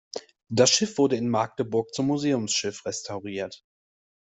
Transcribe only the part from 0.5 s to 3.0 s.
Schiff wurde in Magdeburg zum Museumsschiff